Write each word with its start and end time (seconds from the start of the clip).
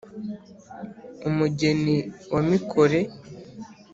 umugeni 1.29 1.95
wa 2.33 2.41
mikore 2.49 2.99